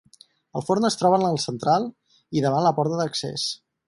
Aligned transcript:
El 0.59 0.63
forn 0.69 0.87
es 0.87 0.95
troba 1.01 1.19
en 1.19 1.25
el 1.27 1.37
central 1.43 1.85
i 2.39 2.43
davant 2.47 2.65
la 2.69 2.73
porta 2.81 2.99
d'accés. 3.03 3.45